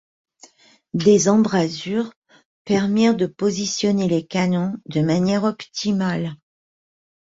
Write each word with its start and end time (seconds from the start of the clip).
Des 0.95 1.29
embrasures 1.29 2.11
permirent 2.65 3.13
de 3.15 3.27
positionner 3.27 4.07
les 4.07 4.25
canons 4.25 4.73
de 4.87 5.01
manière 5.01 5.43
optimale. 5.43 6.33